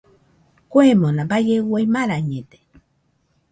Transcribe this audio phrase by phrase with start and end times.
[0.71, 2.57] Kuemona baie uai marañede.